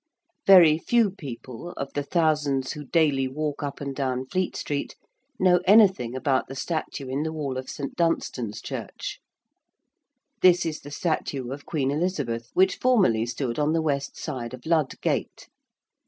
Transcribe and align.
Very 0.47 0.79
few 0.79 1.11
people, 1.11 1.73
of 1.73 1.93
the 1.93 2.01
thousands 2.01 2.71
who 2.71 2.83
daily 2.85 3.27
walk 3.27 3.61
up 3.61 3.79
and 3.79 3.93
down 3.95 4.25
Fleet 4.25 4.55
Street, 4.55 4.95
know 5.37 5.59
anything 5.65 6.15
about 6.15 6.47
the 6.47 6.55
statue 6.55 7.07
in 7.07 7.21
the 7.21 7.31
wall 7.31 7.55
of 7.55 7.69
St. 7.69 7.95
Dunstan's 7.95 8.63
Church. 8.63 9.19
This 10.41 10.65
is 10.65 10.79
the 10.79 10.89
statue 10.89 11.51
of 11.51 11.67
Queen 11.67 11.91
Elizabeth 11.91 12.49
which 12.55 12.77
formerly 12.77 13.27
stood 13.27 13.59
on 13.59 13.73
the 13.73 13.81
west 13.83 14.17
side 14.17 14.55
of 14.55 14.65
Lud 14.65 14.91
Gate. 15.01 15.45